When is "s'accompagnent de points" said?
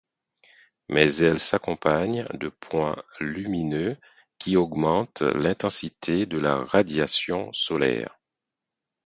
1.39-3.03